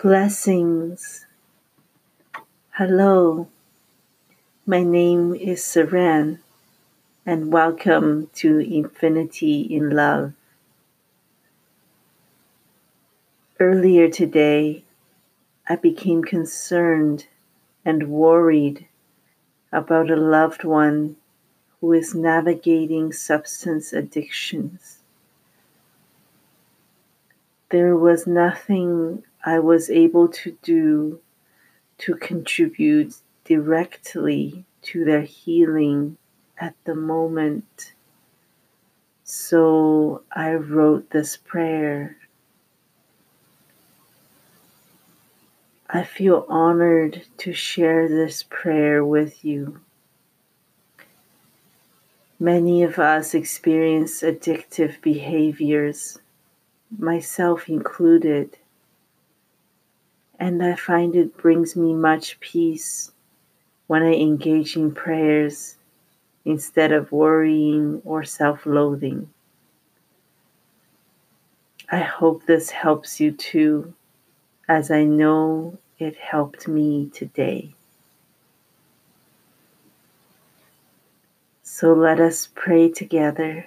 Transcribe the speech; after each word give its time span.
Blessings. 0.00 1.26
Hello, 2.70 3.48
my 4.64 4.84
name 4.84 5.34
is 5.34 5.60
Seren, 5.60 6.38
and 7.26 7.52
welcome 7.52 8.30
to 8.34 8.60
Infinity 8.60 9.62
in 9.62 9.90
Love. 9.90 10.34
Earlier 13.58 14.08
today, 14.08 14.84
I 15.68 15.74
became 15.74 16.22
concerned 16.22 17.26
and 17.84 18.08
worried 18.08 18.86
about 19.72 20.12
a 20.12 20.16
loved 20.16 20.62
one 20.62 21.16
who 21.80 21.92
is 21.92 22.14
navigating 22.14 23.12
substance 23.12 23.92
addictions. 23.92 24.98
There 27.70 27.96
was 27.96 28.28
nothing 28.28 29.24
I 29.44 29.58
was 29.58 29.90
able 29.90 30.28
to 30.28 30.56
do 30.62 31.20
to 31.98 32.14
contribute 32.14 33.14
directly 33.44 34.64
to 34.82 35.04
their 35.04 35.22
healing 35.22 36.16
at 36.58 36.74
the 36.84 36.94
moment. 36.94 37.92
So 39.24 40.22
I 40.32 40.54
wrote 40.54 41.10
this 41.10 41.36
prayer. 41.36 42.16
I 45.90 46.02
feel 46.02 46.44
honored 46.48 47.22
to 47.38 47.52
share 47.52 48.08
this 48.08 48.42
prayer 48.42 49.04
with 49.04 49.44
you. 49.44 49.80
Many 52.38 52.82
of 52.82 52.98
us 52.98 53.34
experience 53.34 54.22
addictive 54.22 55.00
behaviors, 55.00 56.18
myself 56.96 57.68
included, 57.68 58.58
and 60.38 60.62
I 60.62 60.74
find 60.74 61.14
it 61.16 61.36
brings 61.36 61.76
me 61.76 61.94
much 61.94 62.38
peace 62.40 63.12
when 63.86 64.02
I 64.02 64.12
engage 64.14 64.76
in 64.76 64.94
prayers 64.94 65.76
instead 66.44 66.92
of 66.92 67.12
worrying 67.12 68.00
or 68.04 68.24
self 68.24 68.64
loathing. 68.64 69.30
I 71.90 72.00
hope 72.00 72.44
this 72.44 72.70
helps 72.70 73.18
you 73.18 73.32
too, 73.32 73.94
as 74.68 74.90
I 74.90 75.04
know 75.04 75.78
it 75.98 76.16
helped 76.16 76.68
me 76.68 77.10
today. 77.12 77.74
So 81.62 81.92
let 81.94 82.20
us 82.20 82.48
pray 82.54 82.90
together. 82.90 83.66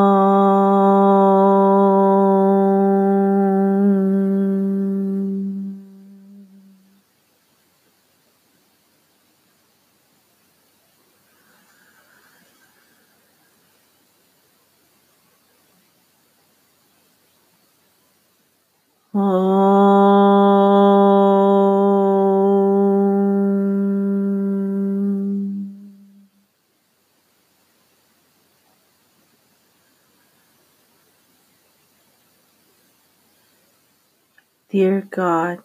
Dear 34.71 35.01
God, 35.01 35.61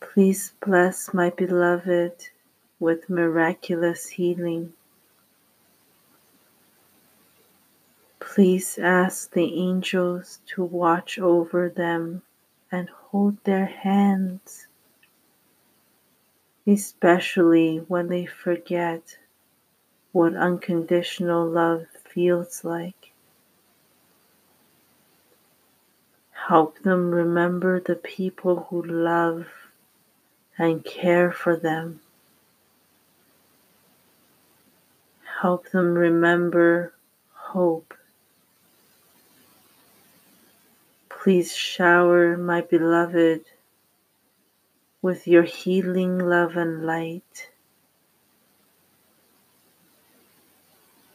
please 0.00 0.52
bless 0.60 1.14
my 1.14 1.30
beloved 1.30 2.28
with 2.78 3.08
miraculous 3.08 4.06
healing. 4.06 4.74
Please 8.20 8.78
ask 8.78 9.32
the 9.32 9.54
angels 9.54 10.40
to 10.48 10.62
watch 10.62 11.18
over 11.18 11.70
them 11.70 12.20
and 12.70 12.90
hold 12.90 13.42
their 13.44 13.64
hands, 13.64 14.66
especially 16.66 17.78
when 17.88 18.08
they 18.08 18.26
forget 18.26 19.16
what 20.12 20.36
unconditional 20.36 21.48
love 21.48 21.86
feels 22.04 22.62
like. 22.62 23.01
Help 26.48 26.80
them 26.80 27.12
remember 27.12 27.78
the 27.78 27.94
people 27.94 28.66
who 28.68 28.82
love 28.82 29.46
and 30.58 30.84
care 30.84 31.30
for 31.30 31.56
them. 31.56 32.00
Help 35.40 35.70
them 35.70 35.94
remember 35.94 36.92
hope. 37.32 37.94
Please 41.08 41.54
shower 41.54 42.36
my 42.36 42.60
beloved 42.60 43.44
with 45.00 45.28
your 45.28 45.44
healing 45.44 46.18
love 46.18 46.56
and 46.56 46.84
light. 46.84 47.50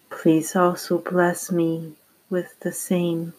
Please 0.09 0.55
also 0.55 0.97
bless 0.99 1.51
me 1.51 1.93
with 2.29 2.57
the 2.61 2.71
same. 2.71 3.33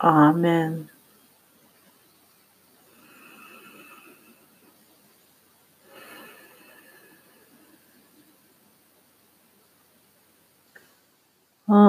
Amen. 0.00 0.90
Um, 11.68 11.80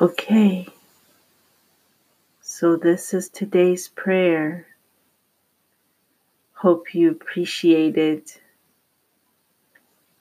okay, 0.00 0.68
so 2.42 2.76
this 2.76 3.14
is 3.14 3.28
today's 3.30 3.88
prayer. 3.88 4.66
Hope 6.60 6.94
you 6.94 7.10
appreciate 7.10 7.96
it. 7.96 8.38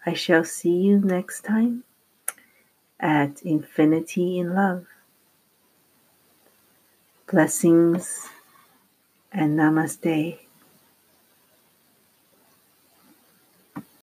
I 0.05 0.13
shall 0.13 0.45
see 0.45 0.71
you 0.71 0.99
next 0.99 1.41
time 1.41 1.83
at 2.97 3.41
Infinity 3.41 4.39
in 4.39 4.55
Love. 4.55 4.85
Blessings 7.29 8.29
and 9.33 9.59
namaste. 9.59 10.39